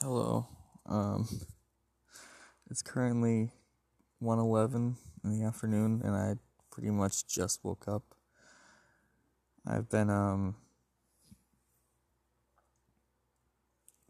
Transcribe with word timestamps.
Hello. 0.00 0.46
Um, 0.86 1.26
it's 2.70 2.82
currently 2.82 3.50
1:11 4.22 4.94
in 5.24 5.30
the 5.36 5.44
afternoon, 5.44 6.02
and 6.04 6.14
I 6.14 6.36
pretty 6.70 6.90
much 6.90 7.26
just 7.26 7.64
woke 7.64 7.88
up. 7.88 8.04
I've 9.66 9.88
been 9.88 10.08
um 10.08 10.54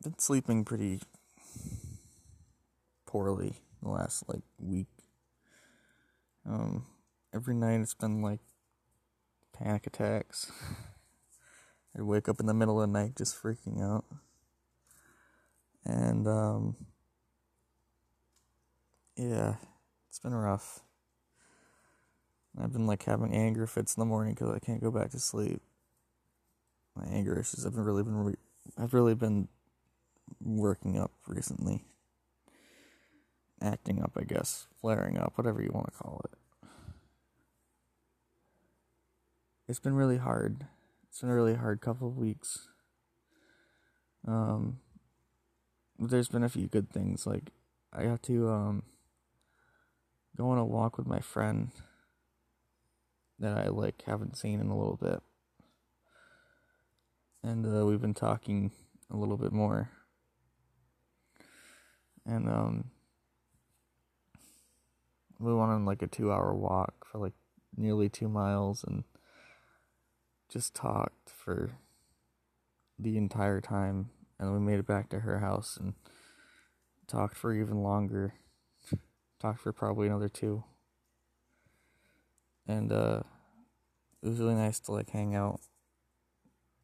been 0.03 0.19
sleeping 0.19 0.67
pretty 0.67 1.01
poorly 3.07 3.55
the 3.83 3.89
last 3.89 4.29
like 4.29 4.43
week. 4.59 4.89
Um, 6.45 6.85
every 7.33 7.55
night 7.55 7.81
it's 7.81 7.95
been 7.95 8.21
like 8.21 8.41
panic 9.55 9.87
attacks. 9.87 10.53
I'd 11.97 12.03
wake 12.03 12.29
up 12.29 12.41
in 12.41 12.47
the 12.47 12.53
middle 12.53 12.79
of 12.79 12.87
the 12.87 12.93
night 12.93 13.17
just 13.17 13.43
freaking 13.43 13.83
out 13.83 14.05
and 15.89 16.29
um, 16.29 16.77
yeah, 19.17 19.57
it's 20.09 20.19
been 20.19 20.35
rough. 20.35 20.81
I've 22.61 22.73
been 22.73 22.87
like 22.87 23.05
having 23.05 23.35
anger 23.35 23.67
fits 23.67 23.97
in 23.97 24.01
the 24.01 24.07
morning 24.07 24.35
because 24.35 24.55
I 24.55 24.59
can't 24.59 24.83
go 24.83 24.91
back 24.91 25.11
to 25.11 25.19
sleep. 25.19 25.63
My 26.95 27.05
anger 27.07 27.39
issues 27.39 27.65
have 27.65 27.75
been 27.75 27.85
really 27.85 28.03
been 28.03 28.17
re- 28.17 28.35
I've 28.77 28.95
really 28.95 29.15
been 29.15 29.49
working 30.41 30.99
up 30.99 31.13
recently, 31.27 31.85
acting 33.63 34.03
up, 34.03 34.13
I 34.17 34.25
guess, 34.25 34.67
flaring 34.81 35.17
up, 35.17 35.33
whatever 35.37 35.63
you 35.63 35.71
want 35.73 35.87
to 35.93 35.99
call 35.99 36.21
it. 36.25 36.39
It's 39.69 39.81
been 39.81 39.95
really 39.95 40.17
hard. 40.17 40.67
It's 41.09 41.21
been 41.21 41.31
a 41.31 41.35
really 41.35 41.55
hard 41.55 41.81
couple 41.81 42.09
of 42.09 42.17
weeks. 42.17 42.69
Um, 44.27 44.79
there's 45.99 46.29
been 46.29 46.45
a 46.45 46.49
few 46.49 46.69
good 46.69 46.91
things. 46.91 47.27
Like 47.27 47.51
I 47.93 48.05
got 48.05 48.23
to 48.25 48.49
um 48.49 48.83
go 50.37 50.51
on 50.51 50.59
a 50.59 50.65
walk 50.65 50.97
with 50.97 51.07
my 51.07 51.21
friend 51.21 51.71
that 53.39 53.57
I 53.57 53.69
like 53.69 54.03
haven't 54.07 54.37
seen 54.37 54.61
in 54.61 54.69
a 54.69 54.77
little 54.79 54.97
bit. 54.97 55.21
And 57.43 57.67
uh, 57.67 57.87
we've 57.87 58.01
been 58.01 58.15
talking 58.15 58.73
a 59.11 59.17
little 59.17 59.37
bit 59.37 59.53
more. 59.53 59.91
And 62.25 62.49
um 62.49 62.91
we 65.41 65.55
went 65.55 65.71
on 65.71 65.85
like 65.85 66.03
a 66.03 66.09
2-hour 66.09 66.55
walk 66.55 67.07
for 67.07 67.19
like 67.19 67.35
nearly 67.77 68.09
2 68.09 68.29
miles 68.29 68.83
and 68.83 69.05
just 70.49 70.75
talked 70.75 71.31
for 71.31 71.71
the 72.99 73.17
entire 73.17 73.61
time 73.61 74.11
and 74.39 74.53
we 74.53 74.61
made 74.61 74.79
it 74.79 74.87
back 74.87 75.09
to 75.11 75.21
her 75.21 75.39
house 75.39 75.77
and 75.77 75.95
talked 77.07 77.37
for 77.37 77.53
even 77.53 77.83
longer. 77.83 78.35
talked 79.41 79.61
for 79.61 79.73
probably 79.73 80.07
another 80.07 80.29
two. 80.29 80.65
And 82.67 82.93
uh 82.93 83.23
it 84.23 84.29
was 84.29 84.41
really 84.41 84.55
nice 84.55 84.81
to 84.81 84.93
like 84.93 85.11
hang 85.11 85.35
out 85.35 85.61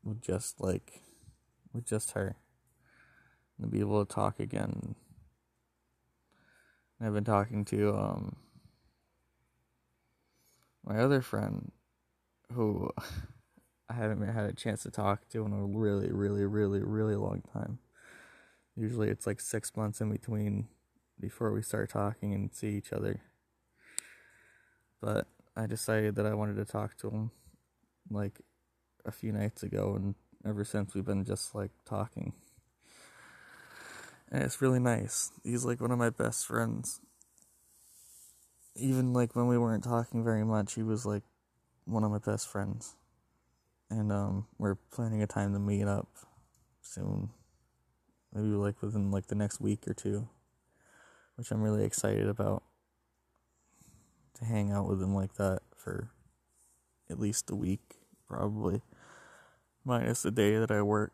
with 0.02 0.20
just 0.22 0.60
like 0.60 1.02
with 1.72 1.84
just 1.84 2.12
her 2.12 2.36
and 3.58 3.70
be 3.70 3.80
able 3.80 4.04
to 4.04 4.12
talk 4.12 4.40
again. 4.40 4.94
And 6.98 7.08
I've 7.08 7.14
been 7.14 7.24
talking 7.24 7.64
to 7.66 7.94
um 7.94 8.36
my 10.84 10.98
other 10.98 11.20
friend 11.20 11.72
who 12.52 12.90
I 13.88 13.94
haven't 13.94 14.26
had 14.26 14.46
a 14.46 14.52
chance 14.52 14.82
to 14.84 14.90
talk 14.90 15.28
to 15.30 15.44
him 15.44 15.52
in 15.52 15.58
a 15.58 15.64
really, 15.64 16.10
really, 16.10 16.44
really, 16.44 16.80
really 16.82 17.16
long 17.16 17.42
time. 17.52 17.78
Usually 18.76 19.08
it's 19.08 19.26
like 19.26 19.40
six 19.40 19.76
months 19.76 20.00
in 20.00 20.10
between 20.10 20.68
before 21.20 21.52
we 21.52 21.62
start 21.62 21.90
talking 21.90 22.32
and 22.32 22.52
see 22.52 22.68
each 22.68 22.92
other. 22.92 23.20
But 25.00 25.26
I 25.54 25.66
decided 25.66 26.16
that 26.16 26.26
I 26.26 26.34
wanted 26.34 26.56
to 26.56 26.64
talk 26.64 26.96
to 26.98 27.10
him 27.10 27.30
like 28.10 28.40
a 29.04 29.12
few 29.12 29.32
nights 29.32 29.62
ago, 29.62 29.94
and 29.96 30.14
ever 30.46 30.64
since 30.64 30.94
we've 30.94 31.04
been 31.04 31.24
just 31.24 31.54
like 31.54 31.70
talking. 31.84 32.32
And 34.32 34.42
it's 34.42 34.62
really 34.62 34.80
nice. 34.80 35.30
He's 35.44 35.64
like 35.64 35.80
one 35.80 35.90
of 35.90 35.98
my 35.98 36.10
best 36.10 36.46
friends. 36.46 37.00
Even 38.74 39.12
like 39.12 39.36
when 39.36 39.46
we 39.46 39.58
weren't 39.58 39.84
talking 39.84 40.24
very 40.24 40.44
much, 40.44 40.74
he 40.74 40.82
was 40.82 41.04
like 41.04 41.22
one 41.84 42.02
of 42.02 42.10
my 42.10 42.18
best 42.18 42.48
friends 42.48 42.96
and 43.90 44.12
um, 44.12 44.46
we're 44.58 44.74
planning 44.74 45.22
a 45.22 45.26
time 45.26 45.52
to 45.52 45.58
meet 45.58 45.86
up 45.86 46.08
soon. 46.82 47.30
Maybe 48.32 48.48
like 48.48 48.82
within 48.82 49.10
like 49.10 49.28
the 49.28 49.34
next 49.34 49.60
week 49.60 49.86
or 49.86 49.94
two, 49.94 50.28
which 51.36 51.50
I'm 51.50 51.62
really 51.62 51.84
excited 51.84 52.28
about. 52.28 52.62
To 54.38 54.44
hang 54.44 54.72
out 54.72 54.88
with 54.88 55.00
him 55.00 55.14
like 55.14 55.34
that 55.34 55.60
for 55.76 56.10
at 57.08 57.20
least 57.20 57.50
a 57.50 57.54
week, 57.54 57.98
probably, 58.28 58.82
minus 59.84 60.22
the 60.22 60.32
day 60.32 60.56
that 60.58 60.72
I 60.72 60.82
work, 60.82 61.12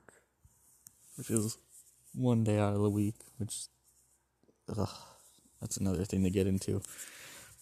which 1.17 1.31
is 1.31 1.59
one 2.15 2.45
day 2.45 2.59
out 2.59 2.73
of 2.73 2.81
the 2.81 2.89
week, 2.89 3.17
which, 3.37 3.67
ugh, 4.75 4.89
that's 5.61 5.77
another 5.77 6.07
thing 6.07 6.25
to 6.25 6.31
get 6.31 6.47
into. 6.47 6.81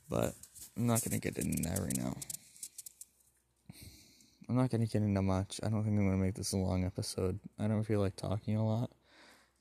But 0.09 0.35
I'm 0.77 0.87
not 0.87 1.03
gonna 1.03 1.19
get 1.19 1.39
into 1.39 1.63
that 1.65 1.81
right 1.81 1.97
now. 1.97 2.15
I'm 4.49 4.57
not 4.57 4.71
going 4.71 4.81
to 4.81 4.91
get 4.91 5.03
into 5.03 5.21
much. 5.21 5.61
I 5.63 5.69
don't 5.69 5.85
think 5.85 5.99
I'm 5.99 6.07
going 6.07 6.19
to 6.19 6.25
make 6.25 6.35
this 6.35 6.53
a 6.53 6.57
long 6.57 6.85
episode. 6.85 7.39
I 7.59 7.69
don't 7.69 7.85
feel 7.85 8.01
like 8.01 8.17
talking 8.17 8.57
a 8.57 8.67
lot. 8.67 8.91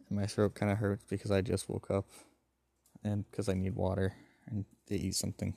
And 0.08 0.18
my 0.18 0.26
throat 0.26 0.56
kind 0.56 0.72
of 0.72 0.78
hurts 0.78 1.04
because 1.10 1.30
I 1.30 1.42
just 1.42 1.68
woke 1.68 1.92
up 1.92 2.06
and 3.04 3.30
because 3.30 3.50
I 3.50 3.54
need 3.54 3.76
water 3.76 4.14
and 4.50 4.64
to 4.88 4.96
eat 4.96 5.16
something. 5.16 5.56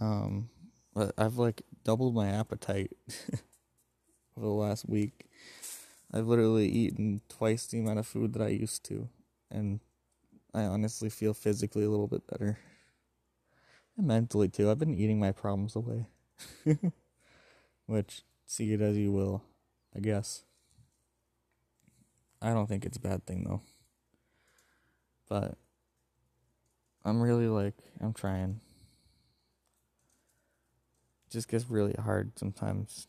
Um, 0.00 0.48
but 0.94 1.12
I've 1.18 1.36
like 1.36 1.62
doubled 1.84 2.14
my 2.14 2.28
appetite 2.28 2.92
over 4.36 4.46
the 4.46 4.52
last 4.52 4.88
week. 4.88 5.26
I've 6.12 6.26
literally 6.26 6.68
eaten 6.68 7.20
twice 7.28 7.66
the 7.66 7.80
amount 7.80 7.98
of 7.98 8.06
food 8.06 8.32
that 8.34 8.42
I 8.42 8.48
used 8.48 8.84
to, 8.84 9.08
and 9.50 9.80
I 10.54 10.62
honestly 10.62 11.10
feel 11.10 11.34
physically 11.34 11.84
a 11.84 11.90
little 11.90 12.06
bit 12.06 12.26
better. 12.26 12.58
And 13.96 14.06
mentally 14.06 14.48
too. 14.48 14.70
I've 14.70 14.78
been 14.78 14.94
eating 14.94 15.20
my 15.20 15.32
problems 15.32 15.76
away. 15.76 16.06
Which, 17.86 18.22
see 18.46 18.72
it 18.72 18.80
as 18.80 18.96
you 18.96 19.12
will, 19.12 19.42
I 19.94 20.00
guess. 20.00 20.44
I 22.40 22.52
don't 22.52 22.66
think 22.66 22.84
it's 22.84 22.96
a 22.96 23.00
bad 23.00 23.24
thing 23.26 23.44
though. 23.44 23.62
But 25.28 25.56
I'm 27.04 27.20
really 27.20 27.48
like 27.48 27.74
I'm 28.00 28.12
trying. 28.12 28.60
It 31.26 31.32
just 31.32 31.48
gets 31.48 31.70
really 31.70 31.94
hard 31.98 32.38
sometimes 32.38 33.08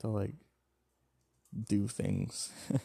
to 0.00 0.08
like 0.08 0.34
do 1.68 1.88
things. 1.88 2.50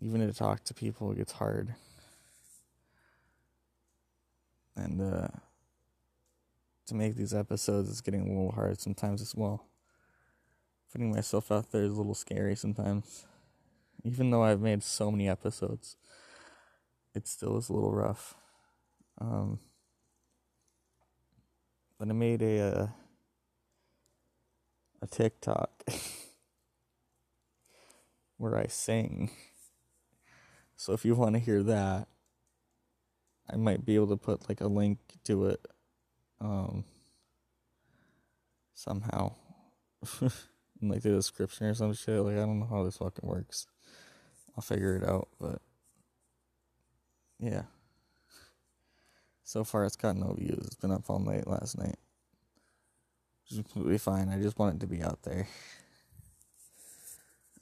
Even 0.00 0.20
to 0.20 0.32
talk 0.32 0.64
to 0.64 0.74
people 0.74 1.12
it 1.12 1.18
gets 1.18 1.32
hard. 1.32 1.74
And 4.76 5.00
uh 5.00 5.28
to 6.86 6.94
make 6.94 7.16
these 7.16 7.34
episodes 7.34 7.88
is 7.88 8.00
getting 8.00 8.22
a 8.22 8.28
little 8.28 8.52
hard 8.52 8.80
sometimes 8.80 9.22
as 9.22 9.34
well. 9.34 9.66
Putting 10.90 11.12
myself 11.12 11.50
out 11.50 11.72
there 11.72 11.84
is 11.84 11.92
a 11.92 11.96
little 11.96 12.14
scary 12.14 12.54
sometimes. 12.54 13.26
Even 14.04 14.30
though 14.30 14.42
I've 14.42 14.60
made 14.60 14.82
so 14.82 15.10
many 15.10 15.28
episodes, 15.28 15.96
it 17.14 17.28
still 17.28 17.56
is 17.56 17.68
a 17.68 17.72
little 17.72 17.92
rough. 17.92 18.34
Um, 19.18 19.60
but 21.98 22.08
I 22.08 22.12
made 22.12 22.42
a 22.42 22.60
uh, 22.60 22.86
a 25.00 25.06
TikTok 25.06 25.84
where 28.38 28.56
I 28.56 28.66
sing. 28.66 29.30
So 30.76 30.92
if 30.92 31.04
you 31.04 31.14
want 31.14 31.34
to 31.34 31.38
hear 31.38 31.62
that, 31.62 32.08
I 33.48 33.56
might 33.56 33.84
be 33.84 33.94
able 33.94 34.08
to 34.08 34.16
put 34.16 34.48
like 34.48 34.60
a 34.60 34.66
link 34.66 34.98
to 35.24 35.46
it 35.46 35.64
um 36.42 36.84
somehow 38.74 39.32
in 40.20 40.88
like 40.88 41.02
the 41.02 41.10
description 41.10 41.66
or 41.66 41.74
some 41.74 41.94
shit. 41.94 42.20
Like 42.20 42.34
I 42.34 42.40
don't 42.40 42.60
know 42.60 42.66
how 42.66 42.82
this 42.82 42.96
fucking 42.96 43.28
works. 43.28 43.66
I'll 44.56 44.62
figure 44.62 44.96
it 44.96 45.08
out, 45.08 45.28
but 45.40 45.60
yeah. 47.38 47.62
So 49.44 49.64
far 49.64 49.84
it's 49.84 49.96
got 49.96 50.16
no 50.16 50.34
views. 50.34 50.66
It's 50.66 50.74
been 50.74 50.90
up 50.90 51.08
all 51.08 51.18
night 51.18 51.46
last 51.46 51.78
night. 51.78 51.96
Is 53.50 53.58
completely 53.58 53.98
fine. 53.98 54.28
I 54.28 54.40
just 54.40 54.58
want 54.58 54.76
it 54.76 54.80
to 54.80 54.86
be 54.86 55.02
out 55.02 55.22
there. 55.22 55.46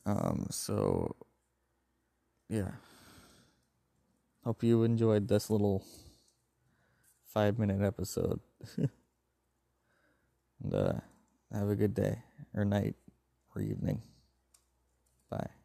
Um 0.07 0.47
so 0.51 1.15
yeah. 2.49 2.73
Hope 4.45 4.63
you 4.63 4.85
enjoyed 4.85 5.29
this 5.29 5.51
little 5.51 5.85
five 7.33 7.59
minute 7.59 7.83
episode. 7.83 8.41
and 8.79 8.91
uh, 10.75 10.93
have 11.53 11.69
a 11.69 11.77
good 11.77 11.95
day, 11.95 12.23
or 12.55 12.65
night, 12.65 12.95
or 13.55 13.63
evening. 13.63 14.03
Bye. 15.31 15.60